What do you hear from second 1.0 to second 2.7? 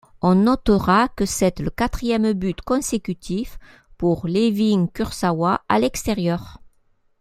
que c'est le quatrième but